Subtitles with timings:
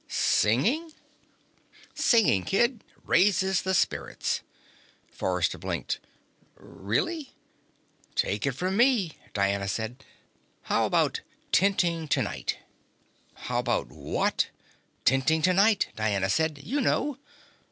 [0.07, 0.91] "Singing?"
[1.93, 2.83] "Singing, kid.
[3.05, 4.41] Raises the spirits."
[5.11, 5.99] Forrester blinked.
[6.55, 7.33] "Really?"
[8.15, 10.03] "Take it from me," Diana said.
[10.63, 12.57] "How about Tenting Tonight?"
[13.45, 14.47] "How about what?"
[15.05, 16.63] "Tenting Tonight," Diana said.
[16.65, 17.19] "You know."